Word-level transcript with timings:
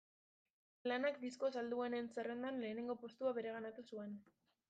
Lanak 0.91 1.19
disko 1.25 1.49
salduenen 1.59 2.09
zerrendan 2.15 2.59
lehenengo 2.65 2.97
postua 3.05 3.35
bereganatu 3.39 3.87
zuen. 3.93 4.19